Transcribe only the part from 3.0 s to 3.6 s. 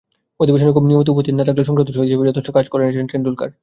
Tendulkar.